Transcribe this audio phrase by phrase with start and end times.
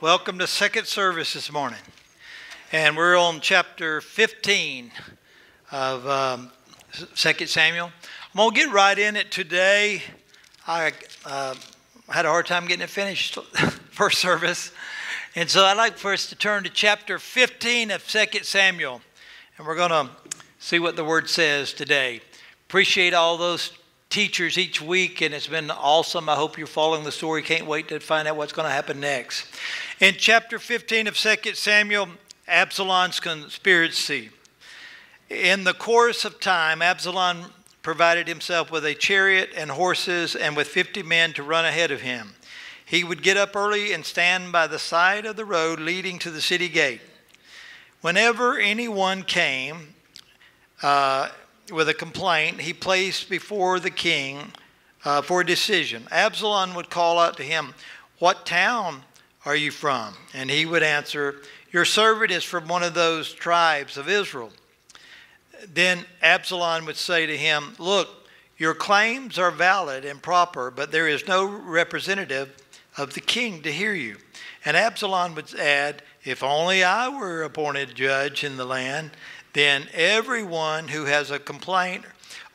[0.00, 1.78] Welcome to second service this morning.
[2.72, 4.90] And we're on chapter 15
[5.72, 6.50] of um,
[7.14, 7.92] 2 Samuel.
[8.32, 10.02] I'm going to get right in it today.
[10.66, 10.92] I
[11.26, 11.54] uh,
[12.08, 13.34] had a hard time getting it finished
[13.90, 14.72] first service.
[15.36, 19.02] And so I'd like for us to turn to chapter 15 of 2 Samuel.
[19.58, 20.08] And we're going to
[20.58, 22.22] see what the word says today.
[22.68, 23.72] Appreciate all those
[24.10, 26.28] teachers each week, and it's been awesome.
[26.28, 27.42] I hope you're following the story.
[27.42, 29.46] Can't wait to find out what's going to happen next.
[30.00, 32.08] In chapter 15 of 2 Samuel,
[32.48, 34.30] Absalom's conspiracy.
[35.30, 40.66] In the course of time, Absalom provided himself with a chariot and horses and with
[40.66, 42.34] 50 men to run ahead of him.
[42.84, 46.32] He would get up early and stand by the side of the road leading to
[46.32, 47.00] the city gate.
[48.00, 49.94] Whenever anyone came,
[50.82, 51.28] uh,
[51.70, 54.52] with a complaint he placed before the king
[55.04, 56.06] uh, for a decision.
[56.10, 57.74] Absalom would call out to him,
[58.18, 59.02] What town
[59.44, 60.14] are you from?
[60.34, 64.50] And he would answer, Your servant is from one of those tribes of Israel.
[65.72, 68.08] Then Absalom would say to him, Look,
[68.58, 72.54] your claims are valid and proper, but there is no representative
[72.96, 74.16] of the king to hear you.
[74.64, 79.12] And Absalom would add, If only I were appointed judge in the land,
[79.52, 82.04] then everyone who has a complaint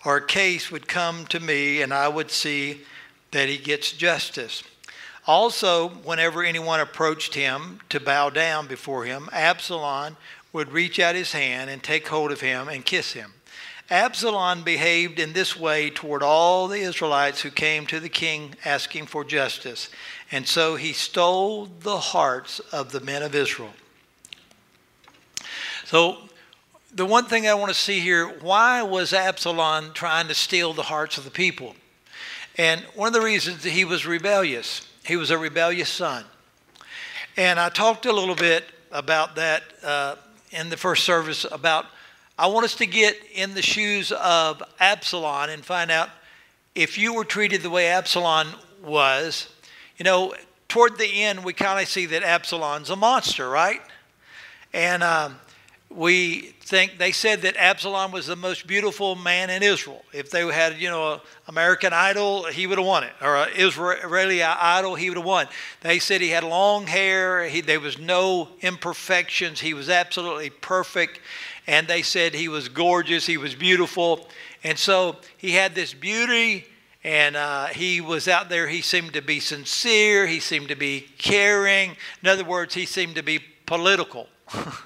[0.05, 2.81] or case would come to me, and I would see
[3.31, 4.63] that he gets justice.
[5.27, 10.15] Also, whenever anyone approached him to bow down before him, Absalom
[10.53, 13.33] would reach out his hand and take hold of him and kiss him.
[13.89, 19.05] Absalom behaved in this way toward all the Israelites who came to the king asking
[19.05, 19.89] for justice.
[20.31, 23.73] And so he stole the hearts of the men of Israel.
[25.85, 26.17] So
[26.95, 30.83] the one thing I want to see here why was Absalom trying to steal the
[30.83, 31.75] hearts of the people?
[32.57, 36.23] And one of the reasons that he was rebellious, he was a rebellious son.
[37.35, 40.15] And I talked a little bit about that uh,
[40.51, 41.85] in the first service about
[42.37, 46.09] I want us to get in the shoes of Absalom and find out
[46.75, 48.47] if you were treated the way Absalom
[48.83, 49.49] was.
[49.97, 50.33] You know,
[50.67, 53.81] toward the end, we kind of see that Absalom's a monster, right?
[54.73, 55.39] And um,
[55.89, 60.03] we think they said that Absalom was the most beautiful man in Israel.
[60.11, 64.41] If they had, you know, American Idol, he would have won it, or an Israeli
[64.41, 65.47] Idol, he would have won.
[65.81, 67.45] They said he had long hair.
[67.47, 69.59] He, there was no imperfections.
[69.59, 71.19] He was absolutely perfect,
[71.67, 73.27] and they said he was gorgeous.
[73.27, 74.27] He was beautiful,
[74.63, 76.65] and so he had this beauty.
[77.03, 78.67] And uh, he was out there.
[78.67, 80.25] He seemed to be sincere.
[80.25, 81.95] He seemed to be caring.
[82.23, 83.37] In other words, he seemed to be
[83.67, 84.27] political.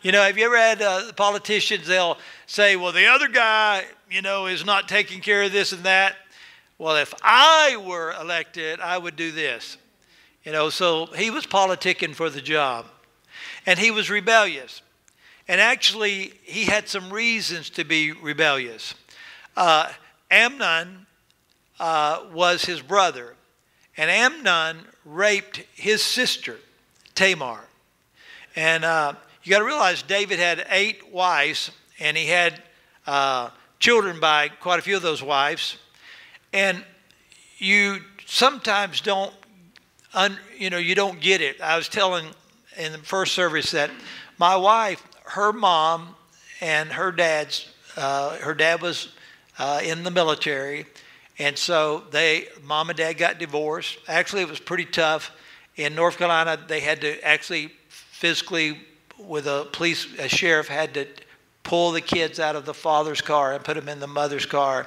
[0.00, 4.22] You know, have you ever had uh, politicians, they'll say, well, the other guy, you
[4.22, 6.14] know, is not taking care of this and that.
[6.78, 9.76] Well, if I were elected, I would do this.
[10.44, 12.86] You know, so he was politicking for the job.
[13.66, 14.82] And he was rebellious.
[15.48, 18.94] And actually, he had some reasons to be rebellious.
[19.56, 19.90] Uh,
[20.30, 21.06] Amnon
[21.80, 23.34] uh, was his brother,
[23.96, 26.56] and Amnon raped his sister,
[27.16, 27.64] Tamar.
[28.54, 29.14] And uh,
[29.48, 32.60] you got to realize David had eight wives, and he had
[33.06, 33.48] uh,
[33.78, 35.78] children by quite a few of those wives.
[36.52, 36.84] And
[37.56, 39.32] you sometimes don't,
[40.12, 41.62] un, you know, you don't get it.
[41.62, 42.26] I was telling
[42.76, 43.90] in the first service that
[44.36, 46.14] my wife, her mom,
[46.60, 49.14] and her dad's, uh, her dad was
[49.58, 50.84] uh, in the military,
[51.38, 53.96] and so they, mom and dad got divorced.
[54.08, 55.30] Actually, it was pretty tough.
[55.76, 58.80] In North Carolina, they had to actually physically
[59.18, 61.06] with a police, a sheriff had to
[61.62, 64.86] pull the kids out of the father's car and put them in the mother's car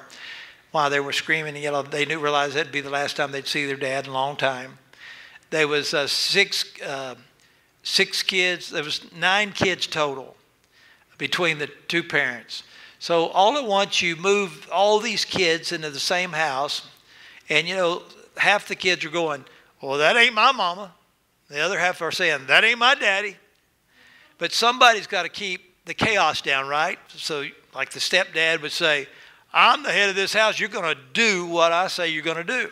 [0.71, 1.89] while they were screaming and yelling.
[1.89, 4.35] They knew realized that'd be the last time they'd see their dad in a long
[4.35, 4.77] time.
[5.49, 7.15] There was uh, six uh,
[7.83, 8.69] six kids.
[8.69, 10.35] There was nine kids total
[11.17, 12.63] between the two parents.
[12.99, 16.87] So all at once you move all these kids into the same house,
[17.49, 18.03] and you know
[18.37, 19.43] half the kids are going,
[19.81, 20.93] "Well, that ain't my mama."
[21.49, 23.37] The other half are saying, "That ain't my daddy."
[24.41, 26.97] But somebody's got to keep the chaos down, right?
[27.09, 27.45] So,
[27.75, 29.07] like the stepdad would say,
[29.53, 30.59] I'm the head of this house.
[30.59, 32.71] You're going to do what I say you're going to do.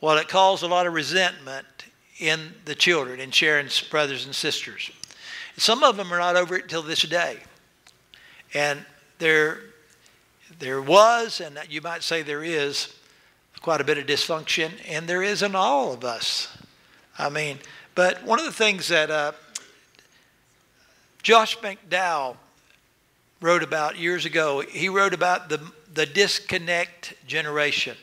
[0.00, 1.64] Well, it caused a lot of resentment
[2.18, 4.90] in the children, in Sharon's brothers and sisters.
[5.56, 7.36] Some of them are not over it till this day.
[8.52, 8.84] And
[9.20, 9.60] there,
[10.58, 12.96] there was, and you might say there is,
[13.60, 16.48] quite a bit of dysfunction, and there is in all of us.
[17.16, 17.60] I mean,
[17.94, 19.32] but one of the things that uh,
[21.22, 22.36] Josh McDowell
[23.40, 24.60] wrote about years ago.
[24.60, 25.60] He wrote about the,
[25.92, 27.96] the disconnect generation.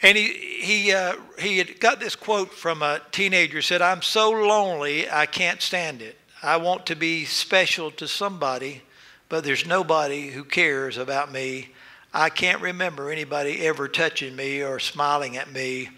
[0.00, 4.30] And he, he, uh, he had got this quote from a teenager said, I'm so
[4.30, 6.16] lonely, I can't stand it.
[6.42, 8.82] I want to be special to somebody,
[9.28, 11.70] but there's nobody who cares about me.
[12.14, 15.90] I can't remember anybody ever touching me or smiling at me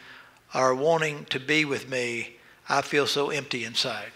[0.54, 2.36] or wanting to be with me.
[2.68, 4.12] I feel so empty inside.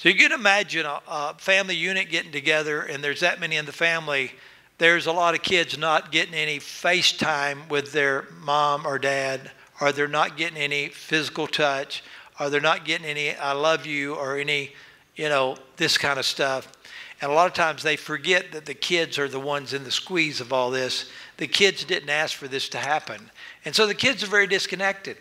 [0.00, 3.66] So you can imagine a, a family unit getting together, and there's that many in
[3.66, 4.32] the family
[4.78, 9.92] there's a lot of kids not getting any FaceTime with their mom or dad, or
[9.92, 12.02] they're not getting any physical touch,
[12.40, 14.72] or they're not getting any I love you or any,
[15.16, 16.72] you know, this kind of stuff.
[17.20, 19.90] And a lot of times they forget that the kids are the ones in the
[19.90, 21.10] squeeze of all this.
[21.36, 23.30] The kids didn't ask for this to happen.
[23.66, 25.18] And so the kids are very disconnected.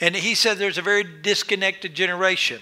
[0.00, 2.60] And he said there's a very disconnected generation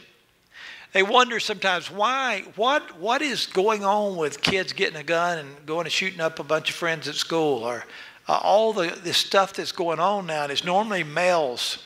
[0.93, 5.67] they wonder sometimes why, what, what is going on with kids getting a gun and
[5.67, 7.85] going and shooting up a bunch of friends at school or
[8.27, 10.45] uh, all the, the stuff that's going on now.
[10.45, 11.85] And it's normally males.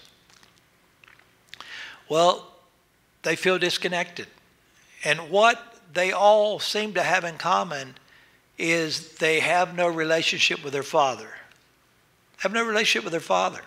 [2.09, 2.47] Well,
[3.23, 4.29] they feel disconnected.
[5.05, 7.97] And what they all seem to have in common
[8.57, 11.29] is they have no relationship with their father.
[12.39, 13.63] Have no relationship with their father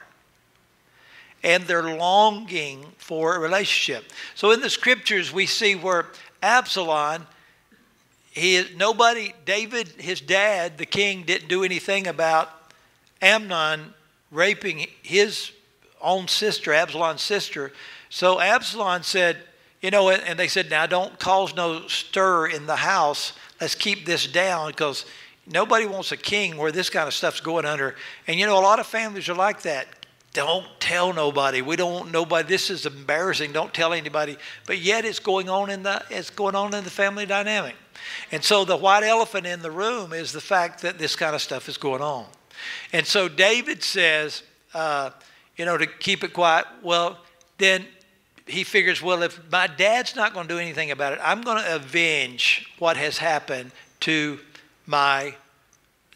[1.46, 4.12] and they're longing for a relationship.
[4.34, 6.08] So in the scriptures, we see where
[6.42, 7.28] Absalom,
[8.32, 12.50] he nobody, David, his dad, the king, didn't do anything about
[13.22, 13.94] Amnon
[14.32, 15.52] raping his
[16.02, 17.72] own sister, Absalom's sister.
[18.10, 19.38] So Absalom said,
[19.82, 23.34] you know, and they said, now don't cause no stir in the house.
[23.62, 25.06] Let's keep this down because
[25.46, 27.96] nobody wants a king where this kind of stuff's going under.
[28.26, 29.88] And you know, a lot of families are like that
[30.36, 31.62] don't tell nobody.
[31.62, 32.48] We don't want nobody.
[32.48, 33.54] This is embarrassing.
[33.54, 34.38] Don't tell anybody.
[34.68, 37.76] But yet it's going on in the it's going on in the family dynamic.
[38.32, 41.42] And so the white elephant in the room is the fact that this kind of
[41.42, 42.26] stuff is going on.
[42.92, 44.44] And so David says,
[44.74, 45.12] uh,
[45.56, 46.66] you know, to keep it quiet.
[46.84, 47.18] Well,
[47.58, 47.86] then
[48.46, 51.64] he figures, well, if my dad's not going to do anything about it, I'm going
[51.64, 53.72] to avenge what has happened
[54.02, 54.40] to
[54.86, 55.36] my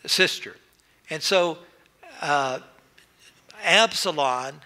[0.06, 0.57] sister.
[1.10, 1.57] And so
[2.22, 2.60] uh,
[3.64, 4.62] Absalom,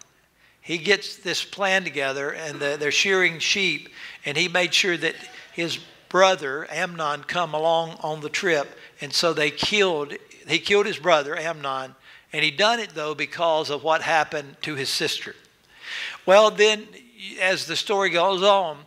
[0.62, 3.90] he gets this plan together and the, they're shearing sheep,
[4.26, 5.16] and he made sure that
[5.54, 5.80] his
[6.10, 10.14] brother Amnon come along on the trip, and so they killed.
[10.48, 11.96] He killed his brother Amnon,
[12.32, 15.36] and he done it though because of what happened to his sister.
[16.26, 16.88] Well, then,
[17.42, 18.78] as the story goes on,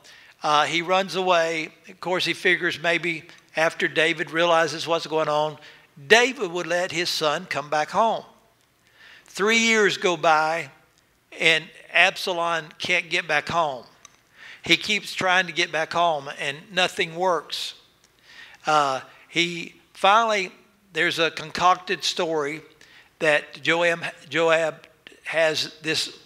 [0.43, 1.71] uh, he runs away.
[1.89, 3.25] Of course, he figures maybe
[3.57, 5.59] after David realizes what's going on,
[6.07, 8.25] David would let his son come back home.
[9.37, 10.71] Three years go by,
[11.39, 11.63] and
[11.93, 13.85] Absalom can't get back home.
[14.63, 17.75] He keeps trying to get back home, and nothing works.
[18.67, 20.53] Uh, he finally,
[20.95, 22.63] there's a concocted story
[23.19, 24.87] that Joab, Joab
[25.25, 26.19] has this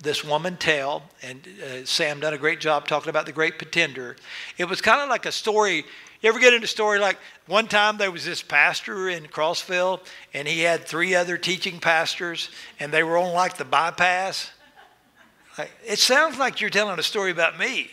[0.00, 4.14] this woman tell, and uh, Sam done a great job talking about the great pretender.
[4.56, 5.84] It was kind of like a story
[6.22, 10.00] you ever get into a story like one time there was this pastor in Crossville
[10.32, 12.48] and he had three other teaching pastors
[12.78, 14.52] and they were on like the bypass?
[15.84, 17.90] It sounds like you're telling a story about me.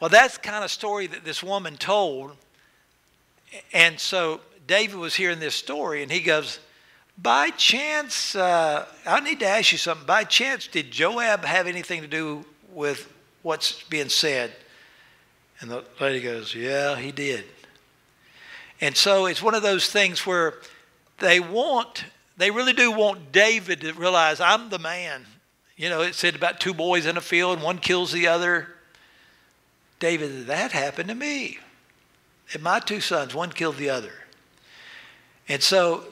[0.00, 2.34] Well, that's the kind of story that this woman told.
[3.74, 6.60] And so David was hearing this story and he goes,
[7.18, 10.06] By chance, uh, I need to ask you something.
[10.06, 13.12] By chance, did Joab have anything to do with
[13.42, 14.52] what's being said?
[15.60, 17.44] And the lady goes, Yeah, he did.
[18.80, 20.54] And so it's one of those things where
[21.18, 22.04] they want,
[22.36, 25.26] they really do want David to realize, I'm the man.
[25.76, 28.68] You know, it said about two boys in a field, one kills the other.
[29.98, 31.58] David, that happened to me.
[32.52, 34.12] And my two sons, one killed the other.
[35.46, 36.04] And so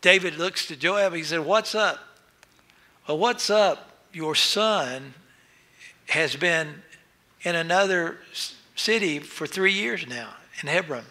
[0.00, 1.14] David looks to Joab.
[1.14, 1.98] He said, What's up?
[3.06, 3.90] Well, what's up?
[4.12, 5.14] Your son
[6.06, 6.82] has been
[7.42, 8.18] in another
[8.78, 10.30] city for three years now
[10.62, 11.04] in Hebron.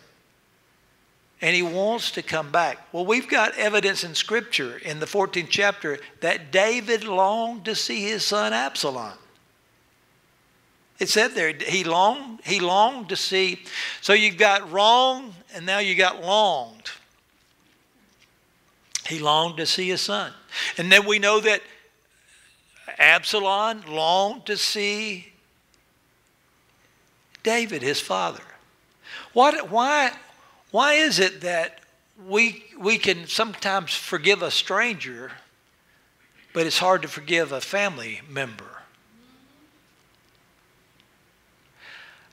[1.39, 2.79] And he wants to come back.
[2.91, 8.01] Well, we've got evidence in Scripture in the 14th chapter that David longed to see
[8.03, 9.13] his son Absalom.
[10.99, 13.63] It said there, he longed, he longed to see.
[14.01, 16.89] So you've got wrong, and now you got longed.
[19.05, 20.33] He longed to see his son.
[20.77, 21.61] And then we know that
[22.97, 25.27] Absalom longed to see
[27.47, 28.43] David, his father.
[29.31, 30.11] What, why,
[30.71, 31.79] why is it that
[32.27, 35.31] we, we can sometimes forgive a stranger,
[36.51, 38.83] but it's hard to forgive a family member?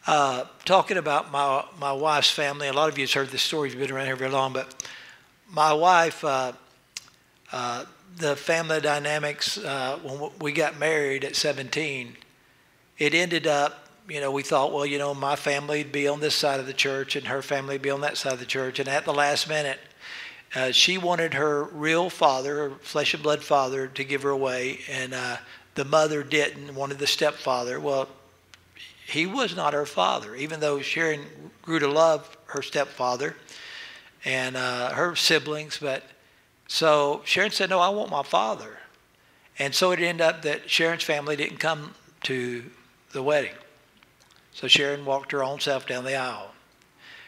[0.04, 3.70] Uh, talking about my, my wife's family, a lot of you have heard this story,
[3.70, 4.84] you've been around here very long, but
[5.48, 6.50] my wife, uh,
[7.52, 7.84] uh,
[8.16, 12.16] the family dynamics uh, when we got married at 17,
[12.98, 16.20] it ended up, you know, we thought, well, you know, my family would be on
[16.20, 18.46] this side of the church and her family would be on that side of the
[18.46, 18.78] church.
[18.78, 19.80] And at the last minute,
[20.54, 24.78] uh, she wanted her real father, her flesh and blood father, to give her away,
[24.88, 25.36] and uh,
[25.74, 27.80] the mother didn't, wanted the stepfather.
[27.80, 28.08] Well,
[29.06, 31.24] he was not her father, even though Sharon
[31.62, 33.34] grew to love her stepfather
[34.24, 35.78] and uh, her siblings.
[35.78, 36.04] But
[36.68, 38.78] so Sharon said, No, I want my father.
[39.58, 41.94] And so it ended up that Sharon's family didn't come
[42.24, 42.64] to
[43.12, 43.54] the wedding.
[44.54, 46.52] So Sharon walked her own self down the aisle.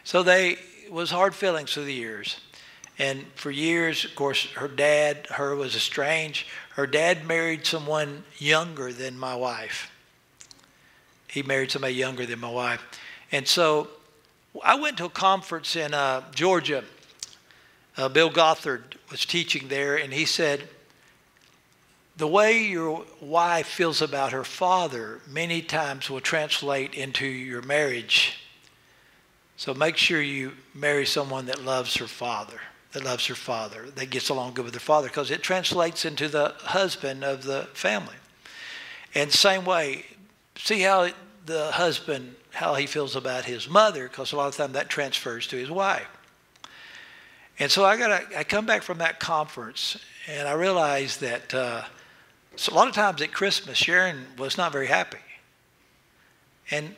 [0.05, 0.57] So they
[0.91, 2.39] was hard feelings through the years.
[2.99, 6.47] And for years, of course, her dad, her was estranged.
[6.77, 9.91] Her dad married someone younger than my wife.
[11.29, 12.83] He married somebody younger than my wife.
[13.33, 13.89] And so
[14.65, 16.85] I went to a conference in uh, Georgia.
[17.97, 20.69] Uh, Bill Gothard was teaching there, and he said,
[22.17, 28.39] The way your wife feels about her father many times will translate into your marriage.
[29.59, 32.61] So make sure you marry someone that loves her father
[32.97, 36.29] that loves her father, that gets along good with her father, because it translates into
[36.29, 38.15] the husband of the family.
[39.15, 40.07] And same way,
[40.57, 41.11] see how
[41.45, 45.47] the husband, how he feels about his mother, because a lot of time that transfers
[45.49, 46.09] to his wife.
[47.59, 51.83] And so I got I come back from that conference, and I realized that uh,
[52.57, 55.19] so a lot of times at Christmas, Sharon was not very happy,
[56.71, 56.95] and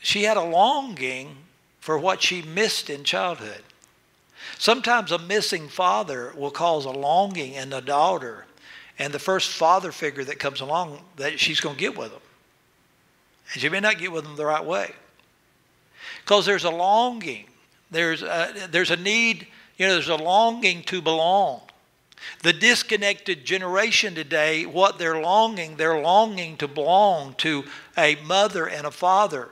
[0.00, 1.36] she had a longing
[1.80, 3.62] for what she missed in childhood.
[4.58, 8.46] Sometimes a missing father will cause a longing in the daughter,
[8.98, 12.20] and the first father figure that comes along that she's going to get with them.
[13.52, 14.92] And she may not get with them the right way.
[16.20, 17.46] Because there's a longing,
[17.90, 19.46] there's a, there's a need,
[19.78, 21.62] you know, there's a longing to belong.
[22.42, 27.64] The disconnected generation today, what they're longing, they're longing to belong to
[27.96, 29.48] a mother and a father.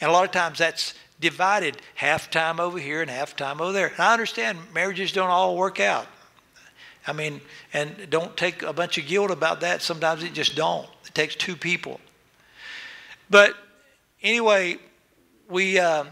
[0.00, 3.72] And a lot of times that's divided half time over here and half time over
[3.72, 3.88] there.
[3.88, 6.06] And I understand marriages don't all work out.
[7.06, 7.40] I mean,
[7.72, 9.80] and don't take a bunch of guilt about that.
[9.80, 10.88] Sometimes it just don't.
[11.06, 12.00] It takes two people.
[13.30, 13.54] But
[14.22, 14.78] anyway,
[15.48, 16.04] we uh,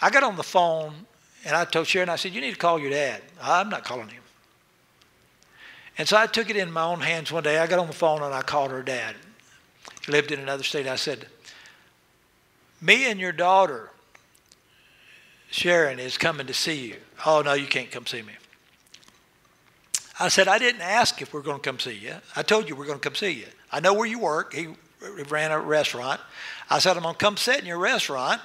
[0.00, 0.94] I got on the phone
[1.44, 3.22] and I told Sharon, I said, you need to call your dad.
[3.40, 4.22] I'm not calling him.
[5.98, 7.58] And so I took it in my own hands one day.
[7.58, 9.14] I got on the phone and I called her dad.
[10.04, 10.86] He lived in another state.
[10.86, 11.26] I said,
[12.80, 13.90] me and your daughter,
[15.50, 16.96] Sharon, is coming to see you.
[17.24, 18.34] Oh, no, you can't come see me.
[20.20, 22.14] I said, I didn't ask if we're going to come see you.
[22.34, 23.46] I told you we're going to come see you.
[23.72, 24.54] I know where you work.
[24.54, 24.68] He
[25.28, 26.20] ran a restaurant.
[26.70, 28.40] I said, I'm going to come sit in your restaurant,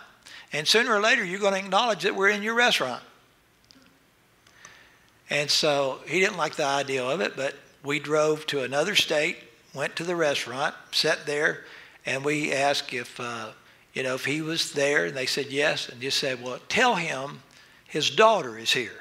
[0.51, 3.01] and sooner or later you're going to acknowledge that we're in your restaurant.
[5.31, 9.37] And so he didn't like the idea of it, but we drove to another state,
[9.73, 11.63] went to the restaurant, sat there,
[12.05, 13.51] and we asked if uh,
[13.93, 16.95] you know, if he was there and they said yes, and just said, well, tell
[16.95, 17.41] him
[17.85, 18.99] his daughter is here.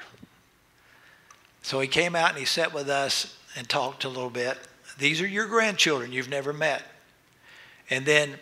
[1.61, 4.57] So he came out and he sat with us and talked a little bit.
[4.97, 6.83] These are your grandchildren you've never met.
[7.89, 8.35] And then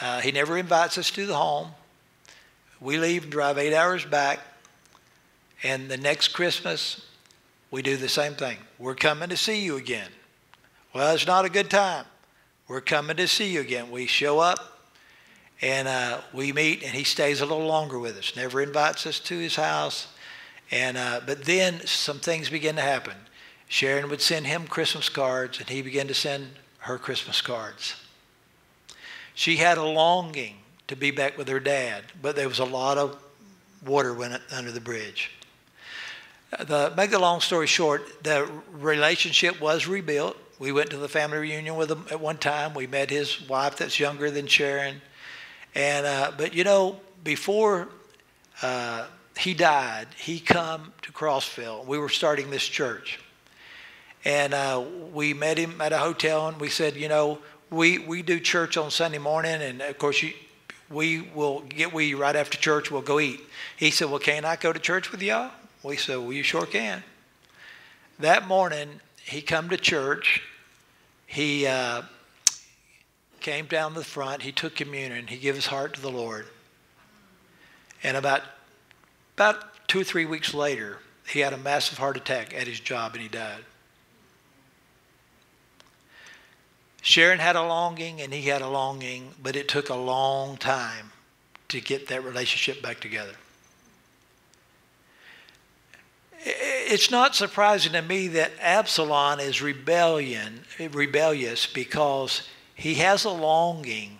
[0.00, 1.68] uh, he never invites us to the home.
[2.80, 4.40] We leave and drive eight hours back.
[5.62, 7.06] And the next Christmas,
[7.70, 8.58] we do the same thing.
[8.78, 10.08] We're coming to see you again.
[10.94, 12.04] Well, it's not a good time.
[12.68, 13.90] We're coming to see you again.
[13.90, 14.80] We show up,
[15.60, 18.34] and uh, we meet, and he stays a little longer with us.
[18.34, 20.08] Never invites us to his house.
[20.70, 23.14] And uh, but then some things begin to happen.
[23.68, 27.94] Sharon would send him Christmas cards, and he began to send her Christmas cards.
[29.34, 30.56] She had a longing
[30.88, 33.16] to be back with her dad, but there was a lot of
[33.84, 35.30] water went under the bridge.
[36.58, 40.36] The, make the long story short, the relationship was rebuilt.
[40.58, 42.74] We went to the family reunion with him at one time.
[42.74, 45.00] We met his wife that's younger than Sharon.
[45.74, 47.88] And uh, but you know, before
[48.60, 49.06] uh,
[49.38, 51.86] he died, he come to Crossville.
[51.86, 53.18] We were starting this church,
[54.24, 57.38] and uh, we met him at a hotel, and we said, you know,
[57.70, 60.34] we we do church on Sunday morning, and of course you.
[60.90, 62.90] We will get we right after church.
[62.90, 63.40] We'll go eat.
[63.78, 65.50] He said, "Well, can I go to church with y'all?"
[65.82, 67.02] We said, "Well, you sure can."
[68.18, 70.42] That morning, he come to church.
[71.26, 72.02] He uh,
[73.42, 76.46] came down the front, he took communion, he gave his heart to the Lord.
[78.02, 78.42] And about,
[79.34, 83.12] about two or three weeks later, he had a massive heart attack at his job
[83.14, 83.64] and he died.
[87.02, 91.10] Sharon had a longing and he had a longing, but it took a long time
[91.68, 93.34] to get that relationship back together.
[96.44, 104.18] It's not surprising to me that Absalom is rebellion, rebellious because he has a longing.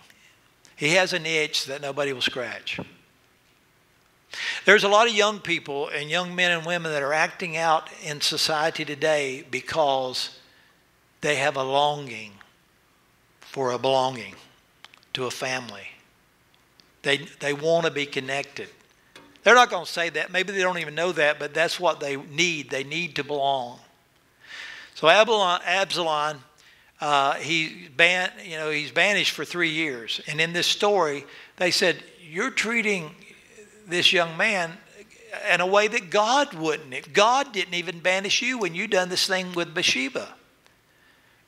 [0.75, 2.79] He has an itch that nobody will scratch.
[4.65, 7.89] There's a lot of young people and young men and women that are acting out
[8.03, 10.39] in society today because
[11.21, 12.31] they have a longing
[13.39, 14.35] for a belonging
[15.13, 15.87] to a family.
[17.03, 18.69] They, they want to be connected.
[19.43, 20.31] They're not going to say that.
[20.31, 22.69] Maybe they don't even know that, but that's what they need.
[22.69, 23.79] They need to belong.
[24.95, 26.43] So Absalom, Absalom
[27.03, 30.21] uh, he ban, you know, he's banished for three years.
[30.25, 31.25] And in this story,
[31.57, 33.13] they said, "You're treating
[33.85, 34.77] this young man
[35.51, 36.93] in a way that God wouldn't.
[36.93, 40.33] If God didn't even banish you when you done this thing with Bathsheba.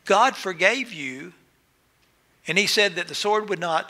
[0.03, 1.31] God forgave you,
[2.47, 3.89] and He said that the sword would not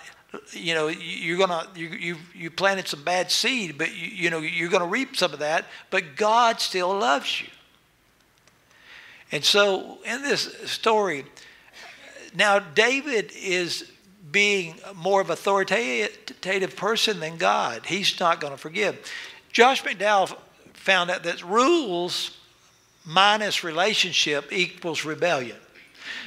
[0.52, 4.40] you know you're gonna you you, you planted some bad seed but you, you know
[4.40, 7.48] you're gonna reap some of that but god still loves you.
[9.32, 11.26] And so in this story
[12.34, 13.92] now david is
[14.36, 17.86] being more of authoritative person than god.
[17.86, 19.00] He's not going to forgive.
[19.54, 20.38] Josh mcdowell
[20.74, 22.38] found out that rules
[23.06, 25.56] minus relationship equals rebellion.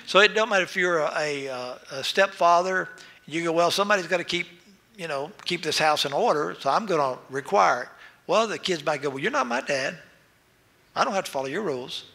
[0.07, 1.11] So it don't matter if you're a,
[1.47, 2.89] a, a stepfather
[3.29, 4.47] you go, well, somebody's got to keep,
[4.97, 7.89] you know, keep this house in order, so I'm going to require it.
[8.27, 9.99] Well, the kids might go, well, you're not my dad.
[10.97, 12.07] I don't have to follow your rules.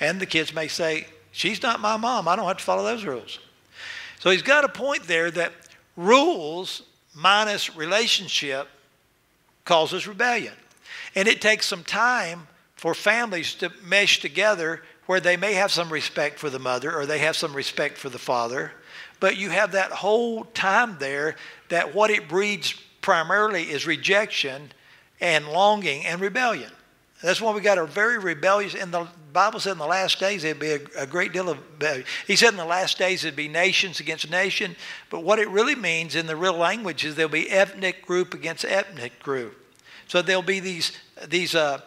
[0.00, 2.26] And the kids may say, she's not my mom.
[2.26, 3.38] I don't have to follow those rules.
[4.18, 5.52] So he's got a point there that
[5.96, 6.82] rules
[7.14, 8.68] minus relationship
[9.64, 10.54] causes rebellion.
[11.14, 15.92] And it takes some time for families to mesh together where they may have some
[15.92, 18.72] respect for the mother or they have some respect for the father
[19.20, 21.36] but you have that whole time there
[21.68, 24.70] that what it breeds primarily is rejection
[25.20, 26.70] and longing and rebellion.
[27.22, 28.74] That's why we got a very rebellious.
[28.74, 31.58] And the Bible said in the last days there'd be a, a great deal of.
[31.58, 32.04] Rebellion.
[32.26, 34.76] He said in the last days there'd be nations against nation,
[35.10, 38.64] but what it really means in the real language is there'll be ethnic group against
[38.64, 39.56] ethnic group.
[40.06, 40.92] So there'll be these
[41.26, 41.80] these uh,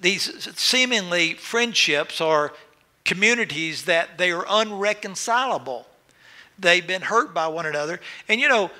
[0.00, 2.52] these seemingly friendships or
[3.04, 5.86] communities that they are unreconcilable.
[6.58, 8.00] They've been hurt by one another.
[8.28, 8.70] And you know,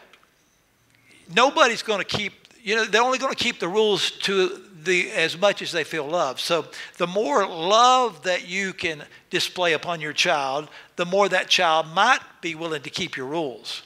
[1.34, 5.10] nobody's going to keep, you know, they're only going to keep the rules to the
[5.10, 6.40] as much as they feel love.
[6.40, 11.88] So the more love that you can display upon your child, the more that child
[11.88, 13.82] might be willing to keep your rules.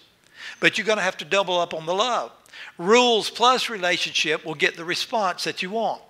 [0.60, 2.32] But you're going to have to double up on the love.
[2.78, 6.02] Rules plus relationship will get the response that you want.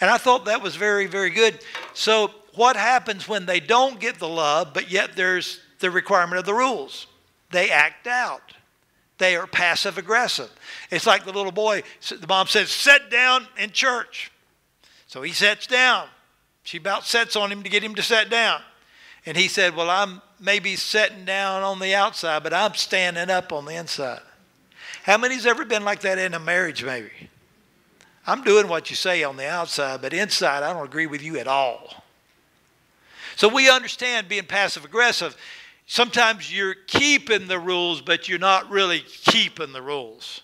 [0.00, 1.58] And I thought that was very, very good.
[1.94, 6.44] So, what happens when they don't get the love, but yet there's the requirement of
[6.44, 7.06] the rules.
[7.50, 8.54] They act out.
[9.18, 10.50] They are passive aggressive.
[10.90, 14.30] It's like the little boy, the mom says, sit down in church.
[15.08, 16.06] So he sits down.
[16.62, 18.60] She about sets on him to get him to sit down.
[19.24, 23.52] And he said, Well, I'm maybe sitting down on the outside, but I'm standing up
[23.52, 24.20] on the inside.
[25.02, 27.10] How many's ever been like that in a marriage, maybe?
[28.26, 31.38] I'm doing what you say on the outside, but inside I don't agree with you
[31.38, 32.04] at all.
[33.36, 35.36] So we understand being passive aggressive
[35.90, 40.42] Sometimes you're keeping the rules, but you're not really keeping the rules.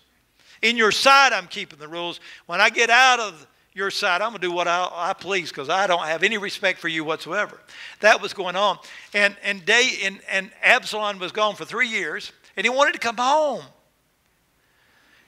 [0.63, 2.19] In your side, I'm keeping the rules.
[2.47, 5.51] When I get out of your side, I'm going to do what I, I please
[5.51, 7.61] because I don't have any respect for you whatsoever.
[8.01, 8.79] That was going on.
[9.13, 12.99] And, and, Day, and, and Absalom was gone for three years, and he wanted to
[12.99, 13.65] come home.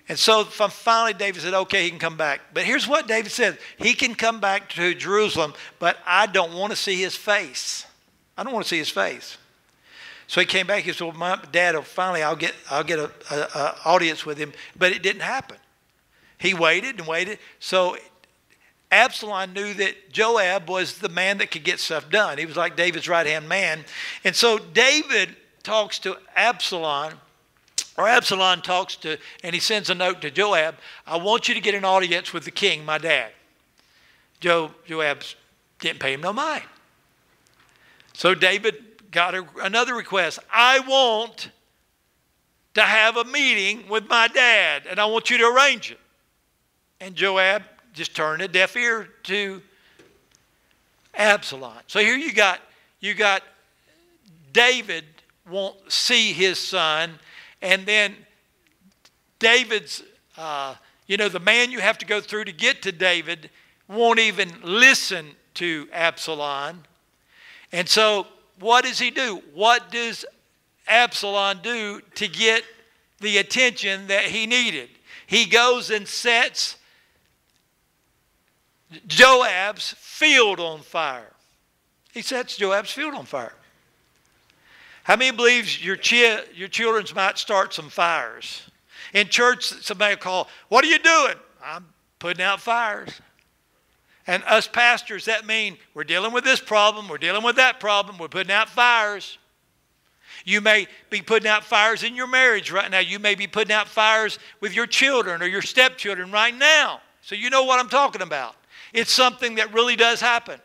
[0.09, 2.41] And so finally, David said, okay, he can come back.
[2.55, 6.71] But here's what David said He can come back to Jerusalem, but I don't want
[6.71, 7.85] to see his face.
[8.35, 9.37] I don't want to see his face.
[10.29, 10.83] So he came back.
[10.83, 14.39] He said, well, my dad, finally, I'll get, I'll get a, a, a audience with
[14.39, 14.53] him.
[14.77, 15.57] But it didn't happen.
[16.39, 17.39] He waited and waited.
[17.61, 17.97] So
[18.91, 22.39] Absalom knew that Joab was the man that could get stuff done.
[22.39, 23.85] He was like David's right hand man.
[24.25, 27.15] And so David talks to Absalom,
[27.97, 31.61] or Absalom talks to, and he sends a note to Joab I want you to
[31.61, 33.33] get an audience with the king, my dad.
[34.41, 35.23] Jo, Joab
[35.81, 36.65] didn't pay him no mind.
[38.13, 40.39] So David got a, another request.
[40.53, 41.51] I want
[42.75, 45.99] to have a meeting with my dad, and I want you to arrange it.
[47.01, 47.63] And Joab
[47.95, 49.63] just turned a deaf ear to
[51.15, 51.79] Absalom.
[51.87, 52.61] So here you got
[53.01, 53.43] you got
[54.53, 55.07] David
[55.49, 57.19] won't see his son,
[57.63, 58.15] and then
[59.39, 60.03] David's
[60.37, 60.75] uh,
[61.07, 63.49] you know the man you have to go through to get to David
[63.89, 66.83] won't even listen to Absalom,
[67.73, 68.27] and so
[68.59, 69.43] what does he do?
[69.55, 70.25] What does
[70.89, 72.65] Absalom do to get
[73.21, 74.89] the attention that he needed?
[75.27, 76.77] He goes and sets
[79.07, 81.33] Joab's field on fire.
[82.13, 83.53] He sets Joab's field on fire.
[85.03, 88.69] How many believes your, chi- your children's might start some fires?
[89.13, 91.35] In church, somebody will call, What are you doing?
[91.63, 91.87] I'm
[92.19, 93.11] putting out fires.
[94.27, 98.19] And us pastors, that mean we're dealing with this problem, we're dealing with that problem,
[98.19, 99.39] we're putting out fires.
[100.45, 103.01] You may be putting out fires in your marriage right now.
[103.01, 107.01] You may be putting out fires with your children or your stepchildren right now.
[107.23, 108.55] So you know what I'm talking about.
[108.93, 110.61] It's something that really does happen.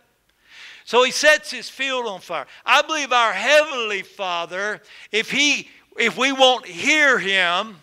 [0.85, 2.45] So he sets his field on fire.
[2.65, 7.77] I believe our heavenly Father, if he if we won't hear him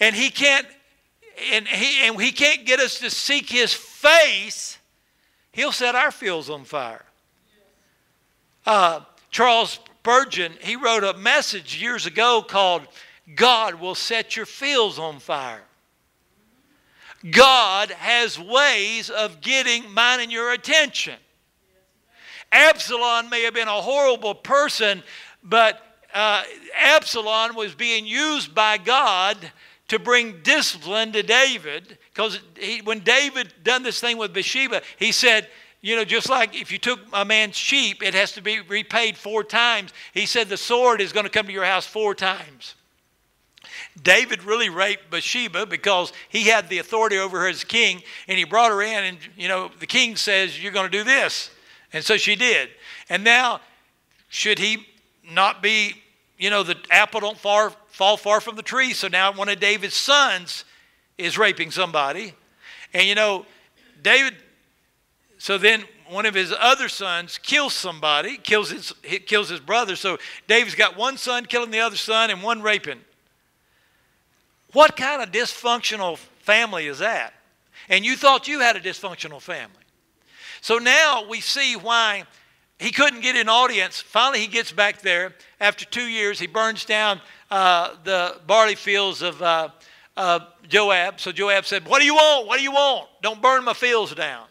[0.00, 0.66] and he can't
[1.52, 4.75] and he and he can't get us to seek his face,
[5.56, 7.04] he'll set our fields on fire.
[8.64, 12.82] Uh, Charles Spurgeon, he wrote a message years ago called
[13.34, 15.62] God Will Set Your Fields on Fire.
[17.30, 21.16] God has ways of getting mine and your attention.
[22.52, 25.02] Absalom may have been a horrible person,
[25.42, 25.82] but
[26.14, 26.44] uh,
[26.76, 29.36] Absalom was being used by God
[29.88, 32.40] to bring discipline to David because
[32.84, 35.48] when David done this thing with Bathsheba, he said,
[35.80, 39.16] you know, just like if you took a man's sheep, it has to be repaid
[39.16, 39.92] four times.
[40.12, 42.74] He said the sword is going to come to your house four times.
[44.02, 48.44] David really raped Bathsheba because he had the authority over her as king, and he
[48.44, 51.50] brought her in, and you know, the king says, You're going to do this.
[51.92, 52.68] And so she did.
[53.08, 53.60] And now,
[54.28, 54.86] should he
[55.30, 56.02] not be,
[56.38, 58.92] you know, the apple don't far, fall far from the tree.
[58.92, 60.64] So now one of David's sons
[61.16, 62.34] is raping somebody.
[62.92, 63.46] And you know,
[64.02, 64.34] David
[65.38, 68.92] so then one of his other sons kills somebody, kills his,
[69.26, 69.96] kills his brother.
[69.96, 73.00] So David's got one son killing the other son and one raping.
[74.72, 77.34] What kind of dysfunctional family is that?
[77.88, 79.74] And you thought you had a dysfunctional family.
[80.60, 82.24] So now we see why
[82.78, 84.00] he couldn't get an audience.
[84.00, 85.34] Finally, he gets back there.
[85.60, 89.70] After two years, he burns down uh, the barley fields of uh,
[90.16, 91.20] uh, Joab.
[91.20, 92.46] So Joab said, What do you want?
[92.46, 93.08] What do you want?
[93.22, 94.46] Don't burn my fields down.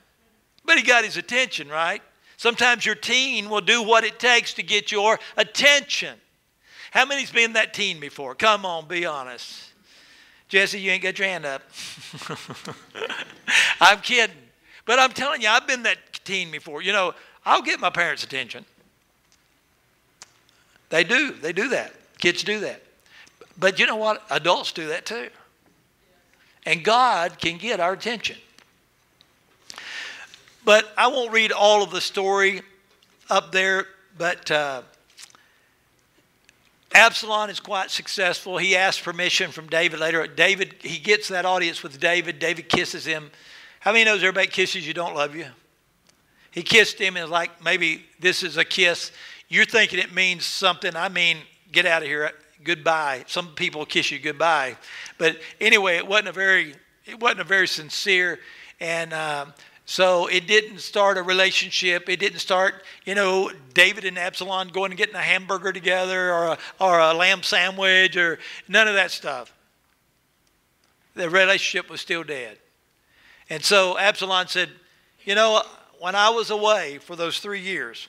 [0.63, 2.01] But he got his attention, right?
[2.37, 6.17] Sometimes your teen will do what it takes to get your attention.
[6.91, 8.35] How many's been that teen before?
[8.35, 9.71] Come on, be honest.
[10.47, 11.61] Jesse, you ain't got your hand up.
[13.81, 14.35] I'm kidding.
[14.85, 16.81] But I'm telling you, I've been that teen before.
[16.81, 17.13] You know,
[17.45, 18.65] I'll get my parents' attention.
[20.89, 21.31] They do.
[21.31, 21.93] They do that.
[22.17, 22.81] Kids do that.
[23.57, 24.23] But you know what?
[24.29, 25.29] Adults do that too.
[26.65, 28.37] And God can get our attention.
[30.63, 32.63] But I won't read all of the story
[33.29, 33.85] up there,
[34.17, 34.81] but uh,
[36.93, 38.57] Absalom is quite successful.
[38.57, 40.25] He asks permission from David later.
[40.25, 42.39] David, he gets that audience with David.
[42.39, 43.29] David kisses him.
[43.79, 45.45] How many knows everybody kisses you don't love you?
[46.55, 49.11] He kissed him and was like maybe this is a kiss.
[49.49, 50.95] You're thinking it means something.
[50.95, 51.39] I mean,
[51.73, 52.31] get out of here.
[52.63, 53.25] Goodbye.
[53.27, 54.77] Some people kiss you goodbye,
[55.17, 56.73] but anyway, it wasn't a very
[57.05, 58.39] it wasn't a very sincere
[58.79, 59.13] and.
[59.13, 59.45] Uh,
[59.87, 62.09] so it didn't start a relationship.
[62.09, 66.45] It didn't start, you know, David and Absalom going and getting a hamburger together or
[66.47, 69.53] a, or a lamb sandwich or none of that stuff.
[71.13, 72.57] The relationship was still dead.
[73.47, 74.71] And so Absalom said,
[75.23, 75.61] You know,
[75.99, 78.07] when I was away for those three years,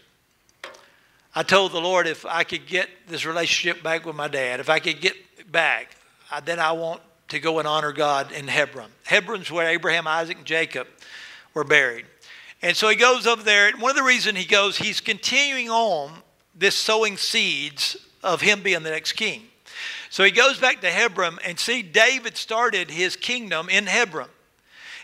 [1.34, 4.70] I told the Lord if I could get this relationship back with my dad, if
[4.70, 5.16] I could get
[5.50, 5.96] back,
[6.44, 8.90] then I want to go and honor God in Hebron.
[9.04, 10.86] Hebron's where Abraham, Isaac, and Jacob
[11.54, 12.06] were buried.
[12.62, 13.68] And so he goes over there.
[13.68, 16.12] And one of the reasons he goes, he's continuing on
[16.54, 19.42] this sowing seeds of him being the next king.
[20.08, 24.28] So he goes back to Hebron and see David started his kingdom in Hebron.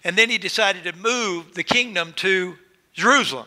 [0.04, 2.56] And then he decided to move the kingdom to
[2.92, 3.46] Jerusalem.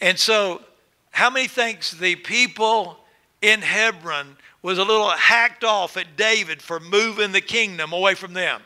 [0.00, 0.62] And so,
[1.10, 2.98] how many thinks the people
[3.40, 8.32] in Hebron was a little hacked off at David for moving the kingdom away from
[8.34, 8.62] them?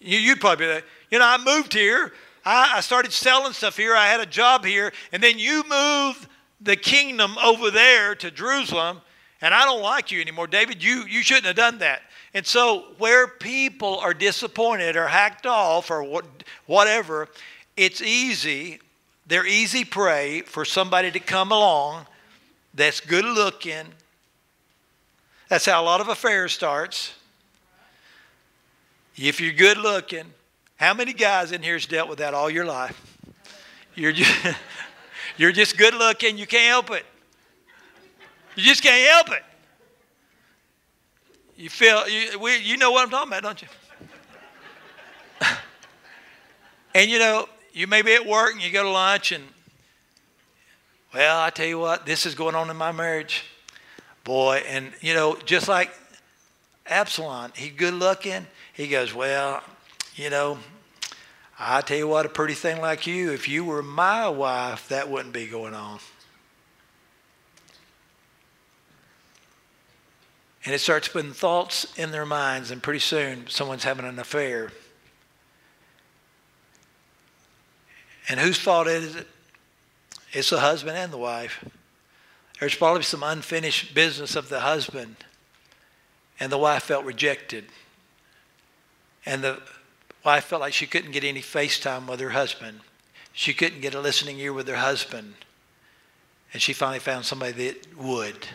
[0.00, 2.12] You, would probably be like, you know, I moved here.
[2.44, 3.96] I, I started selling stuff here.
[3.96, 4.92] I had a job here.
[5.12, 6.26] And then you moved
[6.60, 9.00] the kingdom over there to Jerusalem.
[9.40, 10.46] And I don't like you anymore.
[10.46, 12.02] David, you, you shouldn't have done that.
[12.34, 16.24] And so, where people are disappointed or hacked off or what,
[16.66, 17.28] whatever,
[17.76, 18.80] it's easy.
[19.26, 22.06] They're easy prey for somebody to come along
[22.74, 23.86] that's good looking.
[25.48, 27.14] That's how a lot of affairs starts.
[29.16, 30.24] If you're good looking,
[30.76, 33.00] how many guys in here has dealt with that all your life?
[33.94, 34.56] You're just,
[35.36, 37.06] you're just good looking, you can't help it.
[38.56, 39.44] You just can't help it.
[41.56, 43.68] You feel, you, we, you know what I'm talking about, don't you?
[46.96, 49.44] And you know, you may be at work and you go to lunch and,
[51.12, 53.44] well, I tell you what, this is going on in my marriage.
[54.22, 55.92] Boy, and you know, just like
[56.86, 58.46] Absalom, he good looking.
[58.72, 59.62] He goes, well,
[60.14, 60.58] you know,
[61.58, 65.10] I tell you what, a pretty thing like you, if you were my wife, that
[65.10, 65.98] wouldn't be going on.
[70.64, 74.70] And it starts putting thoughts in their minds, and pretty soon someone's having an affair.
[78.28, 79.26] And whose fault is it?
[80.32, 81.64] It's the husband and the wife.
[82.58, 85.16] There's probably some unfinished business of the husband,
[86.40, 87.66] and the wife felt rejected.
[89.26, 89.60] And the
[90.24, 92.80] wife felt like she couldn't get any FaceTime with her husband.
[93.32, 95.34] She couldn't get a listening ear with her husband.
[96.52, 98.46] And she finally found somebody that would.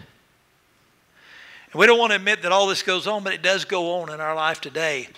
[1.71, 4.01] And we don't want to admit that all this goes on, but it does go
[4.01, 5.10] on in our life today.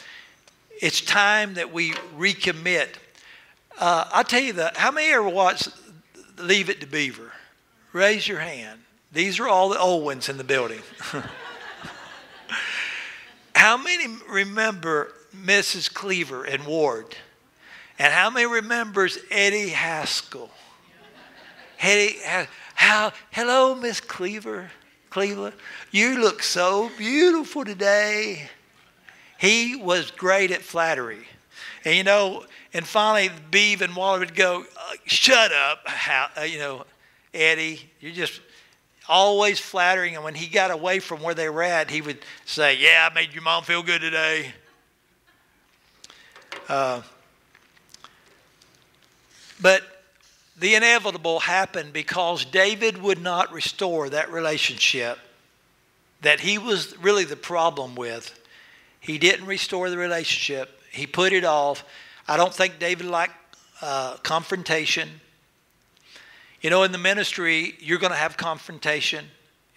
[0.81, 2.89] It's time that we recommit.
[3.81, 4.77] Uh, I tell you that.
[4.77, 5.69] How many ever watched
[6.37, 7.31] Leave It to Beaver?
[7.93, 8.79] Raise your hand.
[9.11, 10.81] These are all the old ones in the building.
[13.55, 15.91] how many remember Mrs.
[15.91, 17.15] Cleaver and Ward?
[17.97, 20.51] And how many remembers Eddie Haskell?
[21.79, 22.19] Eddie,
[22.75, 24.69] how, hello, Miss Cleaver.
[25.09, 25.55] Cleveland.
[25.89, 28.47] You look so beautiful today.
[29.39, 31.25] He was great at flattery.
[31.85, 36.41] And you know, and finally, Beav and Waller would go, uh, Shut up, how, uh,
[36.41, 36.85] you know,
[37.33, 38.41] Eddie, you're just
[39.07, 40.15] always flattering.
[40.15, 43.13] And when he got away from where they were at, he would say, Yeah, I
[43.13, 44.53] made your mom feel good today.
[46.69, 47.01] Uh,
[49.61, 49.83] but
[50.57, 55.17] the inevitable happened because David would not restore that relationship
[56.21, 58.39] that he was really the problem with.
[58.99, 61.83] He didn't restore the relationship, he put it off.
[62.27, 63.33] I don't think David liked
[63.81, 65.09] uh, confrontation.
[66.61, 69.25] You know, in the ministry, you're going to have confrontation.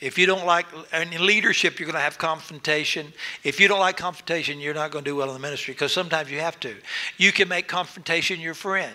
[0.01, 3.13] If you don't like, in leadership, you're going to have confrontation.
[3.43, 5.93] If you don't like confrontation, you're not going to do well in the ministry because
[5.93, 6.77] sometimes you have to.
[7.17, 8.95] You can make confrontation your friend.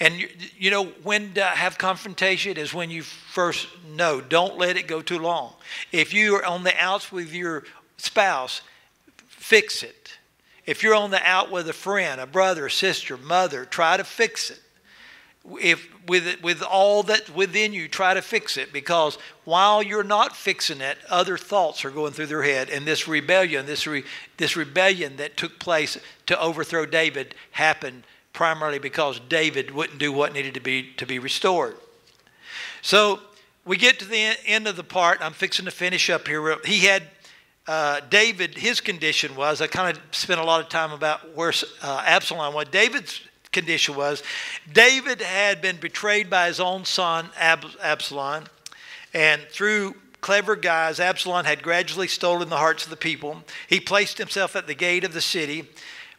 [0.00, 4.20] And you, you know, when to have confrontation is when you first know.
[4.20, 5.54] Don't let it go too long.
[5.90, 7.64] If you are on the outs with your
[7.96, 8.60] spouse,
[9.26, 9.96] fix it.
[10.68, 14.50] If you're on the out with a friend, a brother, sister, mother, try to fix
[14.50, 14.60] it.
[15.62, 20.36] If with with all that within you, try to fix it because while you're not
[20.36, 24.04] fixing it, other thoughts are going through their head, and this rebellion, this re,
[24.36, 28.02] this rebellion that took place to overthrow David happened
[28.34, 31.76] primarily because David wouldn't do what needed to be to be restored.
[32.82, 33.20] So
[33.64, 35.22] we get to the end of the part.
[35.22, 36.58] I'm fixing to finish up here.
[36.66, 37.04] He had
[37.68, 38.56] uh, David.
[38.56, 39.60] His condition was.
[39.60, 41.52] I kind of spent a lot of time about where
[41.82, 42.66] uh, Absalom was.
[42.68, 43.20] David's
[43.52, 44.22] condition was.
[44.72, 48.44] David had been betrayed by his own son Ab- Absalom,
[49.14, 53.44] and through clever guise, Absalom had gradually stolen the hearts of the people.
[53.68, 55.68] He placed himself at the gate of the city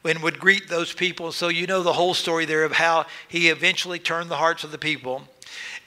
[0.06, 1.32] and would greet those people.
[1.32, 4.72] So you know the whole story there of how he eventually turned the hearts of
[4.72, 5.24] the people.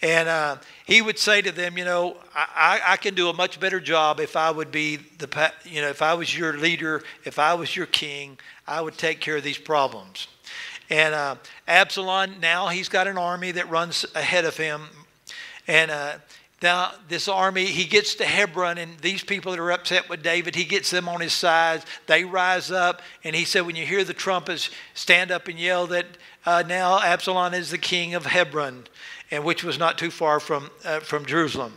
[0.02, 3.60] And uh, he would say to them, you know, I, I, can do a much
[3.60, 7.38] better job if I would be the, you know, if I was your leader, if
[7.38, 8.36] I was your king,
[8.66, 10.26] I would take care of these problems.
[10.90, 11.36] And uh,
[11.68, 14.82] Absalom, now he's got an army that runs ahead of him.
[15.68, 16.14] And uh,
[16.62, 20.54] now, this army, he gets to Hebron, and these people that are upset with David,
[20.54, 21.82] he gets them on his side.
[22.06, 25.88] They rise up, and he said, When you hear the trumpets, stand up and yell
[25.88, 26.06] that
[26.46, 28.84] uh, now Absalom is the king of Hebron,
[29.32, 31.72] and which was not too far from, uh, from Jerusalem.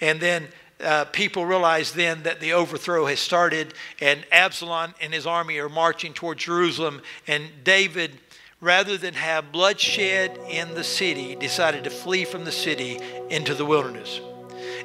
[0.00, 0.46] And then
[0.78, 5.70] uh, people realize then that the overthrow has started, and Absalom and his army are
[5.70, 8.12] marching toward Jerusalem, and David
[8.60, 13.64] rather than have bloodshed in the city, decided to flee from the city into the
[13.64, 14.20] wilderness.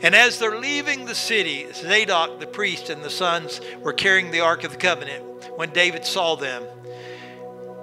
[0.02, 4.42] And as they're leaving the city, Zadok the priest and the sons were carrying the
[4.42, 5.24] Ark of the Covenant
[5.56, 6.64] when David saw them.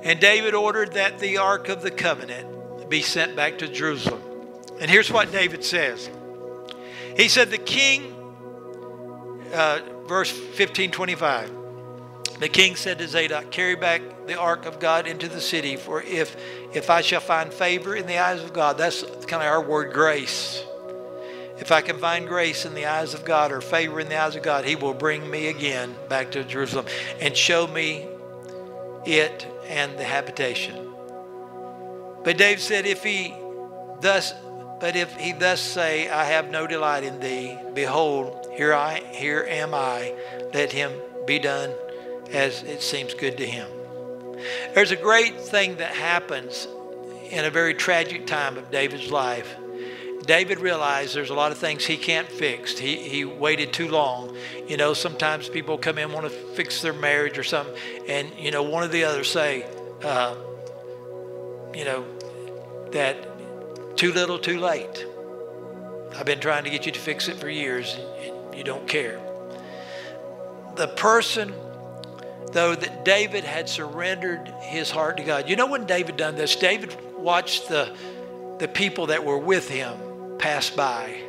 [0.02, 4.29] And David ordered that the Ark of the Covenant be sent back to Jerusalem.
[4.80, 6.10] And here's what David says
[7.16, 8.14] He said, The king,
[9.52, 11.56] uh, verse 15 25.
[12.40, 16.00] The king said to Zadok, Carry back the ark of God into the city, for
[16.00, 16.34] if,
[16.72, 19.92] if I shall find favor in the eyes of God, that's kind of our word
[19.92, 20.64] grace.
[21.58, 24.34] If I can find grace in the eyes of God or favor in the eyes
[24.34, 26.86] of God, he will bring me again back to Jerusalem
[27.20, 28.08] and show me
[29.04, 30.90] it and the habitation.
[32.24, 33.34] But David said, if he
[34.00, 34.32] thus,
[34.80, 39.46] but if he thus say, I have no delight in thee, behold, here I, here
[39.48, 40.14] am I,
[40.54, 40.92] let him
[41.26, 41.72] be done
[42.32, 43.68] as it seems good to him.
[44.74, 46.66] There's a great thing that happens
[47.30, 49.54] in a very tragic time of David's life.
[50.22, 52.78] David realized there's a lot of things he can't fix.
[52.78, 54.36] He, he waited too long.
[54.68, 57.74] You know, sometimes people come in want to fix their marriage or something,
[58.08, 59.66] and you know, one or the other say,
[60.02, 60.36] uh,
[61.74, 62.04] you know,
[62.92, 63.29] that
[63.96, 65.06] too little, too late.
[66.16, 69.20] I've been trying to get you to fix it for years, and you don't care.
[70.76, 71.52] The person
[72.52, 75.48] though that David had surrendered his heart to God.
[75.48, 76.56] You know when David done this?
[76.56, 77.94] David watched the
[78.58, 81.22] the people that were with him pass by.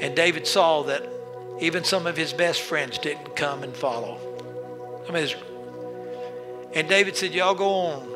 [0.00, 1.08] And David saw that
[1.60, 4.18] even some of his best friends didn't come and follow.
[5.08, 5.28] I mean,
[6.74, 8.08] and David said, Y'all go on.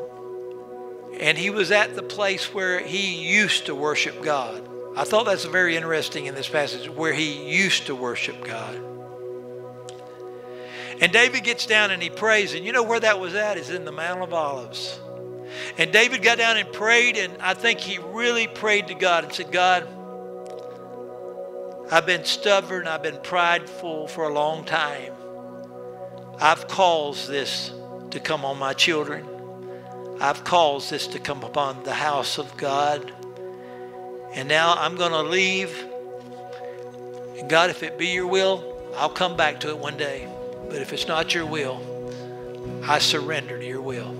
[1.19, 4.67] And he was at the place where he used to worship God.
[4.95, 8.75] I thought that's very interesting in this passage, where he used to worship God.
[10.99, 12.53] And David gets down and he prays.
[12.53, 13.57] And you know where that was at?
[13.57, 14.99] Is in the Mount of Olives.
[15.77, 19.33] And David got down and prayed, and I think he really prayed to God and
[19.33, 19.87] said, God,
[21.91, 25.13] I've been stubborn, I've been prideful for a long time.
[26.39, 27.71] I've caused this
[28.11, 29.25] to come on my children.
[30.19, 33.11] I've caused this to come upon the house of God.
[34.33, 35.71] And now I'm going to leave.
[37.37, 38.63] And God, if it be your will,
[38.95, 40.27] I'll come back to it one day.
[40.69, 41.81] But if it's not your will,
[42.83, 44.13] I surrender to your will.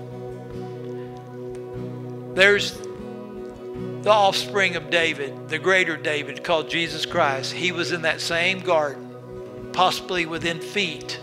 [2.34, 7.52] There's the offspring of David, the greater David called Jesus Christ.
[7.52, 11.18] He was in that same garden, possibly within feet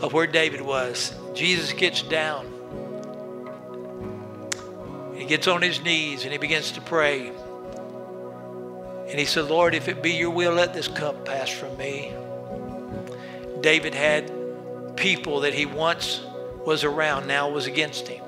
[0.00, 1.14] of where David was.
[1.34, 2.57] Jesus gets down.
[5.28, 7.30] Gets on his knees and he begins to pray.
[9.08, 12.14] And he said, Lord, if it be your will, let this cup pass from me.
[13.60, 16.22] David had people that he once
[16.64, 18.24] was around, now was against him.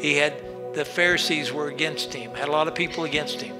[0.00, 0.34] He had
[0.74, 3.56] the Pharisees were against him, had a lot of people against him.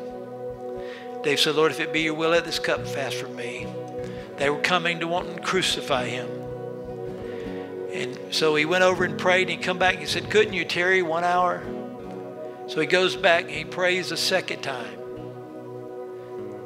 [1.23, 3.67] David said, Lord, if it be your will, let this cup pass from me.
[4.39, 6.29] They were coming to want to crucify him.
[7.93, 10.55] And so he went over and prayed and he come back and he said, Couldn't
[10.55, 11.63] you tarry one hour?
[12.71, 14.97] So he goes back and he prays a second time.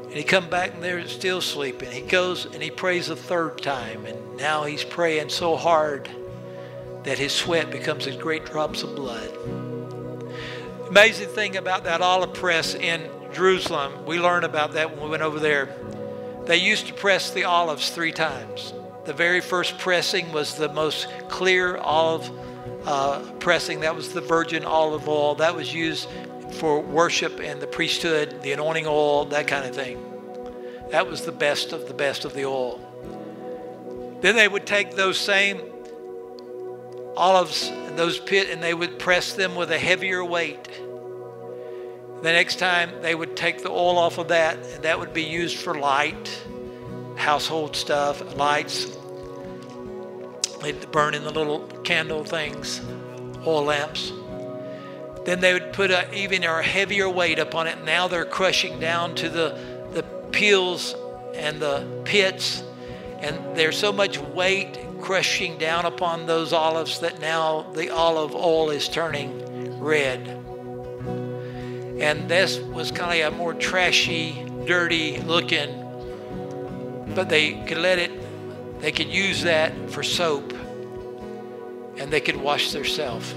[0.03, 1.91] And he come back and they're still sleeping.
[1.91, 4.05] He goes and he prays a third time.
[4.05, 6.11] And now he's praying so hard
[7.05, 9.31] that his sweat becomes as great drops of blood.
[10.89, 15.23] Amazing thing about that olive press in Jerusalem, we learned about that when we went
[15.23, 15.75] over there.
[16.45, 18.75] They used to press the olives three times.
[19.07, 22.31] The very first pressing was the most clear olive
[22.85, 23.81] uh, pressing.
[23.81, 25.35] That was the virgin olive oil.
[25.37, 26.09] That was used
[26.53, 30.03] for worship and the priesthood, the anointing oil, that kind of thing.
[30.91, 32.81] That was the best of the best of the oil.
[34.21, 35.61] Then they would take those same
[37.17, 40.69] olives and those pit and they would press them with a heavier weight.
[42.23, 45.25] The next time they would take the oil off of that and that would be
[45.25, 46.43] used for light,
[47.17, 48.97] household stuff, lights.
[50.63, 52.81] They'd burn in the little candle things,
[53.47, 54.13] oil lamps.
[55.25, 57.83] Then they would put a, even a heavier weight upon it.
[57.85, 59.59] Now they're crushing down to the,
[59.93, 60.95] the peels
[61.35, 62.63] and the pits.
[63.21, 68.71] And there's so much weight crushing down upon those olives that now the olive oil
[68.71, 70.29] is turning red.
[72.01, 75.81] And this was kind of a more trashy, dirty looking,
[77.15, 78.11] but they could let it,
[78.81, 80.53] they could use that for soap
[81.99, 83.35] and they could wash themselves.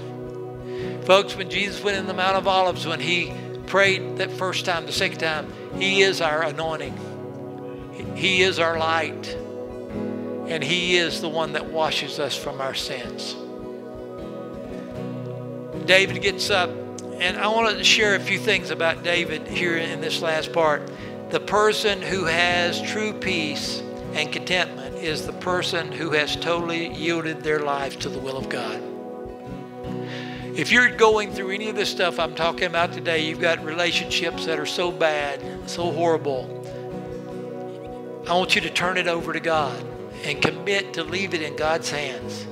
[1.04, 3.32] Folks, when Jesus went in the Mount of Olives, when he
[3.66, 8.14] prayed that first time, the second time, he is our anointing.
[8.14, 9.36] He is our light.
[10.48, 13.34] And he is the one that washes us from our sins.
[15.86, 16.70] David gets up,
[17.14, 20.90] and I want to share a few things about David here in this last part.
[21.30, 23.80] The person who has true peace
[24.12, 28.48] and contentment is the person who has totally yielded their life to the will of
[28.48, 28.82] God.
[30.56, 34.44] If you're going through any of this stuff I'm talking about today, you've got relationships
[34.46, 35.40] that are so bad,
[35.70, 36.54] so horrible.
[38.28, 39.80] I want you to turn it over to God
[40.24, 42.46] and commit to leave it in God's hands.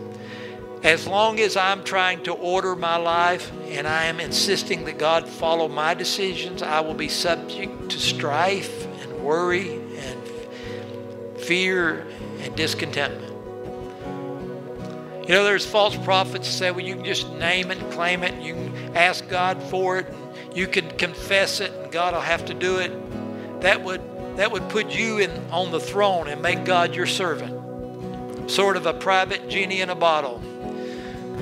[0.84, 5.28] As long as I'm trying to order my life and I am insisting that God
[5.28, 12.07] follow my decisions, I will be subject to strife and worry and fear
[12.47, 13.32] and discontentment.
[15.28, 18.40] You know, there's false prophets say, well, you can just name it and claim it.
[18.40, 20.07] You can ask God for it.
[20.09, 22.92] And you can confess it, and God will have to do it.
[23.61, 24.01] That would
[24.36, 28.51] that would put you in on the throne and make God your servant.
[28.51, 30.38] Sort of a private genie in a bottle.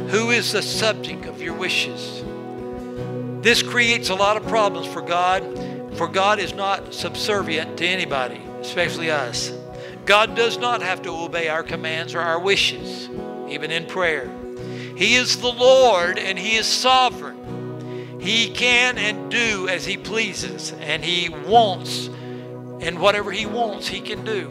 [0.08, 2.22] Who is the subject of your wishes?
[3.42, 5.42] This creates a lot of problems for God,
[5.96, 9.52] for God is not subservient to anybody, especially us.
[10.06, 13.08] God does not have to obey our commands or our wishes,
[13.48, 14.30] even in prayer.
[14.96, 18.20] He is the Lord and He is sovereign.
[18.20, 22.08] He can and do as He pleases, and He wants,
[22.80, 24.50] and whatever He wants, He can do.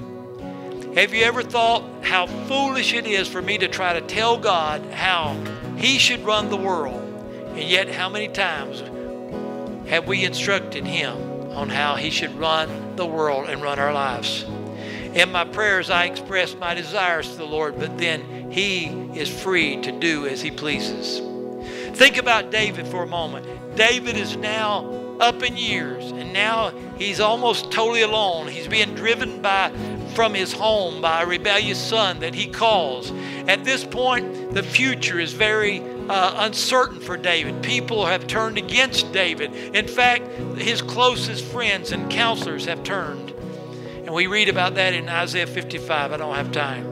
[0.95, 4.83] Have you ever thought how foolish it is for me to try to tell God
[4.91, 5.35] how
[5.77, 7.01] He should run the world?
[7.49, 8.81] And yet, how many times
[9.89, 11.17] have we instructed Him
[11.51, 14.45] on how He should run the world and run our lives?
[15.13, 19.79] In my prayers, I express my desires to the Lord, but then He is free
[19.81, 21.21] to do as He pleases.
[21.97, 23.75] Think about David for a moment.
[23.75, 28.47] David is now up in years, and now he's almost totally alone.
[28.47, 29.71] He's being driven by
[30.15, 33.11] from his home by a rebellious son that he calls.
[33.47, 37.63] At this point, the future is very uh, uncertain for David.
[37.63, 39.53] People have turned against David.
[39.75, 43.33] In fact, his closest friends and counselors have turned.
[44.13, 46.13] We read about that in Isaiah 55.
[46.13, 46.91] I don't have time.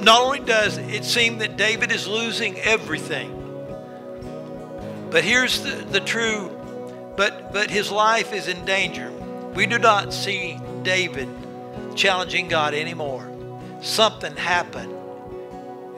[0.00, 3.32] Not only does it seem that David is losing everything,
[5.10, 6.50] but here's the, the true,
[7.16, 9.10] but, but his life is in danger.
[9.54, 11.28] We do not see David
[11.94, 13.28] challenging God anymore.
[13.82, 14.94] Something happened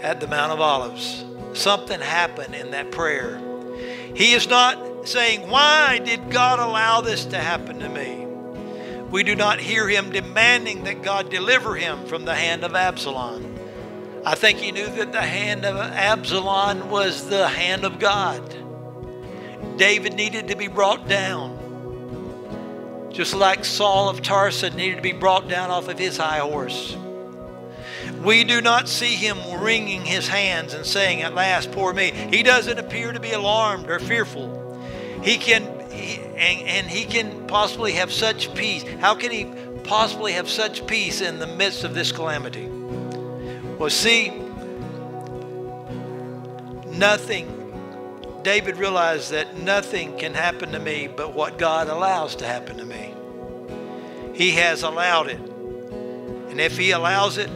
[0.03, 1.25] at the Mount of Olives.
[1.55, 3.41] Something happened in that prayer.
[4.15, 8.28] He is not saying, Why did God allow this to happen to me?
[9.11, 13.57] We do not hear him demanding that God deliver him from the hand of Absalom.
[14.25, 18.43] I think he knew that the hand of Absalom was the hand of God.
[19.79, 21.57] David needed to be brought down.
[23.11, 26.97] Just like Saul of Tarsus needed to be brought down off of his high horse.
[28.23, 32.11] We do not see him wringing his hands and saying, At last, poor me.
[32.11, 34.81] He doesn't appear to be alarmed or fearful.
[35.23, 38.85] He can, and, and he can possibly have such peace.
[39.01, 39.47] How can he
[39.85, 42.69] possibly have such peace in the midst of this calamity?
[43.79, 44.31] Well, see,
[46.87, 47.59] nothing
[48.43, 52.85] David realized that nothing can happen to me but what God allows to happen to
[52.85, 53.15] me.
[54.33, 55.41] He has allowed it.
[56.51, 57.51] And if He allows it,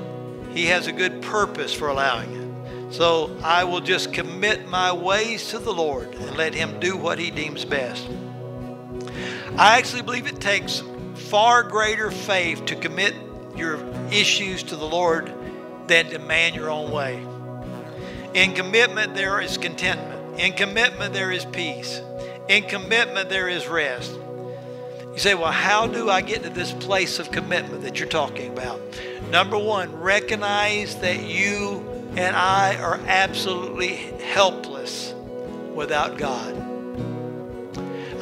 [0.52, 2.92] He has a good purpose for allowing it.
[2.92, 7.18] So I will just commit my ways to the Lord and let Him do what
[7.18, 8.06] He deems best.
[9.56, 10.82] I actually believe it takes
[11.14, 13.14] far greater faith to commit
[13.54, 13.78] your
[14.10, 15.30] issues to the Lord
[15.86, 17.22] than to man your own way.
[18.32, 20.40] In commitment, there is contentment.
[20.40, 22.00] In commitment, there is peace.
[22.48, 24.18] In commitment, there is rest.
[25.12, 28.50] You say, well, how do I get to this place of commitment that you're talking
[28.50, 28.80] about?
[29.30, 31.84] Number one, recognize that you
[32.16, 35.12] and I are absolutely helpless
[35.74, 36.61] without God.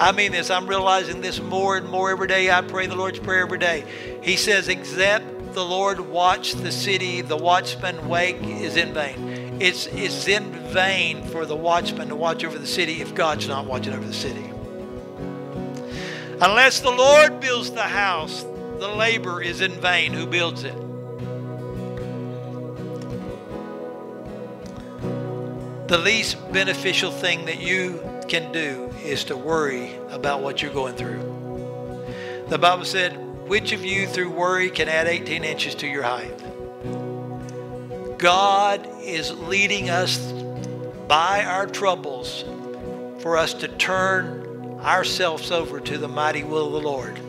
[0.01, 2.51] I mean this, I'm realizing this more and more every day.
[2.51, 3.85] I pray the Lord's Prayer every day.
[4.23, 9.59] He says, except the Lord watch the city, the watchman wake is in vain.
[9.61, 13.67] It's, it's in vain for the watchman to watch over the city if God's not
[13.67, 14.51] watching over the city.
[16.41, 18.43] Unless the Lord builds the house,
[18.79, 20.77] the labor is in vain who builds it.
[25.89, 30.95] The least beneficial thing that you can do is to worry about what you're going
[30.95, 31.31] through.
[32.49, 33.17] The Bible said,
[33.49, 36.37] Which of you through worry can add 18 inches to your height?
[38.19, 40.19] God is leading us
[41.09, 42.45] by our troubles
[43.21, 47.21] for us to turn ourselves over to the mighty will of the Lord.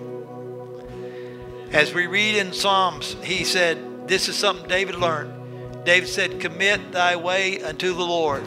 [1.71, 5.85] As we read in Psalms, he said, This is something David learned.
[5.85, 8.43] David said, Commit thy way unto the Lord,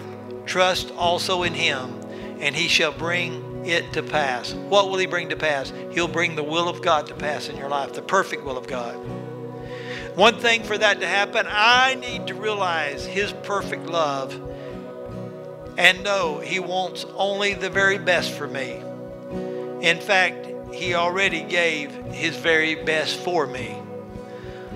[0.46, 2.00] trust also in him,
[2.40, 4.52] and he shall bring it to pass.
[4.52, 5.72] What will he bring to pass?
[5.92, 8.66] He'll bring the will of God to pass in your life, the perfect will of
[8.66, 8.96] God.
[10.14, 14.32] One thing for that to happen, I need to realize His perfect love
[15.76, 18.80] and know He wants only the very best for me.
[19.80, 23.76] In fact, He already gave His very best for me.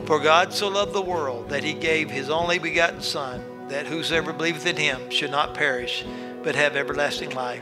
[0.06, 4.32] For God so loved the world that He gave His only begotten Son, that whosoever
[4.32, 6.04] believeth in Him should not perish,
[6.48, 7.60] but have everlasting life.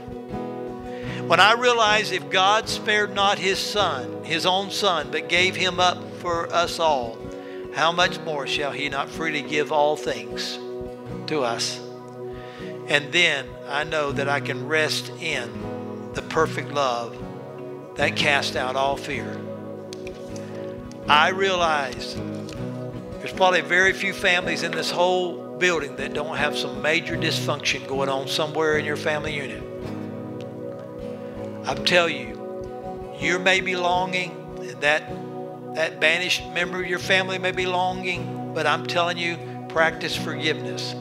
[1.27, 5.81] When I realize if God spared not His Son, His own Son, but gave Him
[5.81, 7.19] up for us all,
[7.75, 10.57] how much more shall he not freely give all things
[11.27, 11.81] to us?
[12.87, 15.51] And then I know that I can rest in
[16.15, 17.21] the perfect love
[17.97, 19.37] that casts out all fear.
[21.09, 22.15] I realize
[23.19, 27.87] there's probably very few families in this whole building that don't have some major dysfunction
[27.87, 29.63] going on somewhere in your family unit.
[31.67, 34.31] I'm telling you, you may be longing,
[34.61, 35.11] and that
[35.77, 39.37] that banished member of your family may be longing, but I'm telling you,
[39.69, 40.95] practice forgiveness.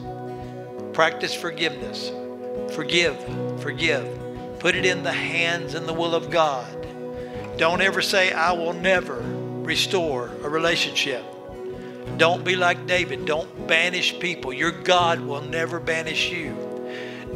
[0.92, 2.10] Practice forgiveness.
[2.74, 3.16] Forgive,
[3.62, 4.58] forgive.
[4.58, 6.66] Put it in the hands and the will of God.
[7.56, 9.22] Don't ever say, I will never
[9.62, 11.24] restore a relationship.
[12.16, 13.26] Don't be like David.
[13.26, 14.52] Don't banish people.
[14.52, 16.56] Your God will never banish you.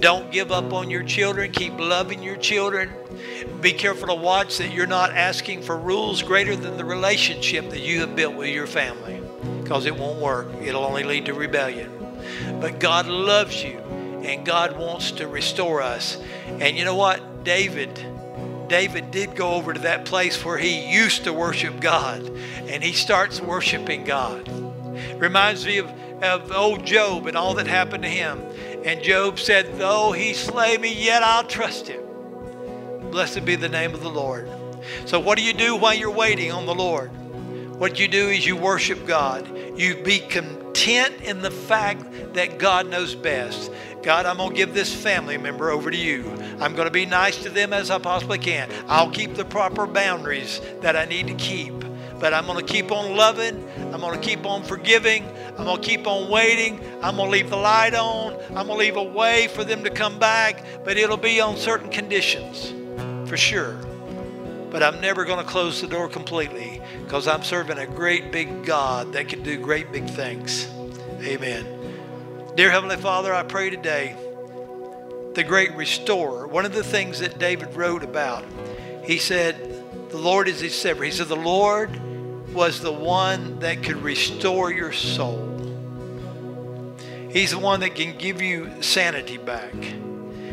[0.01, 1.53] Don't give up on your children.
[1.53, 2.91] Keep loving your children.
[3.61, 7.81] Be careful to watch that you're not asking for rules greater than the relationship that
[7.81, 9.21] you have built with your family
[9.63, 10.49] because it won't work.
[10.63, 11.93] It'll only lead to rebellion.
[12.61, 13.79] But God loves you
[14.25, 16.19] and God wants to restore us.
[16.47, 17.45] And you know what?
[17.45, 17.99] David
[18.71, 22.25] David did go over to that place where he used to worship God
[22.69, 24.49] and he starts worshiping God.
[25.21, 25.91] Reminds me of,
[26.23, 28.41] of old Job and all that happened to him.
[28.85, 32.01] And Job said, Though he slay me, yet I'll trust him.
[33.11, 34.49] Blessed be the name of the Lord.
[35.05, 37.11] So, what do you do while you're waiting on the Lord?
[37.77, 39.51] What you do is you worship God.
[39.77, 43.73] You be content in the fact that God knows best.
[44.03, 46.25] God, I'm going to give this family member over to you.
[46.61, 48.71] I'm going to be nice to them as I possibly can.
[48.89, 51.75] I'll keep the proper boundaries that I need to keep.
[52.19, 53.67] But I'm going to keep on loving.
[53.93, 55.27] I'm going to keep on forgiving.
[55.59, 56.79] I'm going to keep on waiting.
[57.03, 58.35] I'm going to leave the light on.
[58.49, 60.65] I'm going to leave a way for them to come back.
[60.85, 62.75] But it'll be on certain conditions,
[63.29, 63.75] for sure.
[64.71, 68.65] But I'm never going to close the door completely because I'm serving a great big
[68.65, 70.69] God that can do great big things.
[71.23, 71.80] Amen.
[72.61, 74.15] Dear Heavenly Father, I pray today,
[75.33, 78.45] the great restorer, one of the things that David wrote about,
[79.03, 79.57] he said,
[80.11, 81.05] The Lord is his shepherd.
[81.05, 81.91] He said, The Lord
[82.53, 85.41] was the one that could restore your soul.
[87.31, 89.73] He's the one that can give you sanity back.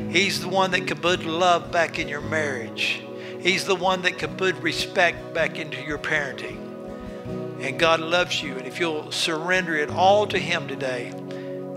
[0.09, 3.03] He's the one that can put love back in your marriage.
[3.41, 7.59] He's the one that can put respect back into your parenting.
[7.59, 8.55] And God loves you.
[8.55, 11.11] And if you'll surrender it all to Him today,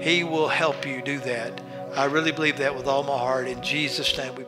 [0.00, 1.60] he will help you do that.
[1.94, 3.48] I really believe that with all my heart.
[3.48, 4.44] In Jesus' name we.